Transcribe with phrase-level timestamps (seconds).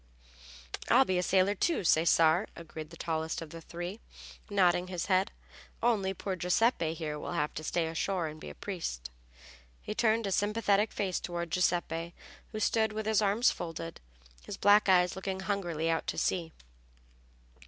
[0.89, 3.99] "I'll be a sailor too, Cesare," agreed the tallest of the three,
[4.49, 5.31] nodding his head.
[5.83, 9.11] "Only poor Giuseppe here will have to stay ashore and be a priest."
[9.79, 12.15] He turned a sympathetic face toward Giuseppe,
[12.51, 14.01] who stood with his arms folded,
[14.43, 16.51] his black eyes looking hungrily out to sea.